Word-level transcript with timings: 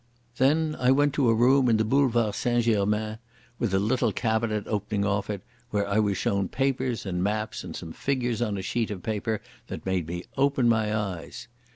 Then 0.37 0.75
I 0.79 0.89
went 0.89 1.13
to 1.13 1.29
a 1.29 1.33
room 1.35 1.69
in 1.69 1.77
the 1.77 1.85
Boulevard 1.85 2.33
St 2.33 2.63
Germain, 2.63 3.19
with 3.59 3.71
a 3.71 3.77
little 3.77 4.11
cabinet 4.11 4.63
opening 4.65 5.05
off 5.05 5.29
it, 5.29 5.43
where 5.69 5.87
I 5.87 5.99
was 5.99 6.17
shown 6.17 6.47
papers 6.49 7.05
and 7.05 7.23
maps 7.23 7.63
and 7.63 7.75
some 7.75 7.91
figures 7.93 8.41
on 8.41 8.57
a 8.57 8.63
sheet 8.63 8.89
of 8.89 9.03
paper 9.03 9.41
that 9.67 9.85
made 9.85 10.07
me 10.07 10.23
open 10.37 10.67
my 10.67 10.91
eyes. 10.91 11.47